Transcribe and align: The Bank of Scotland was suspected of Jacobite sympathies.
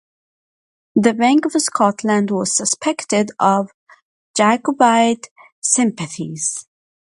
The 0.95 1.13
Bank 1.13 1.45
of 1.45 1.51
Scotland 1.51 2.31
was 2.31 2.57
suspected 2.57 3.29
of 3.39 3.69
Jacobite 4.35 5.29
sympathies. 5.61 6.65